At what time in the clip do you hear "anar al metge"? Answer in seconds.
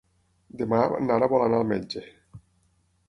1.49-2.03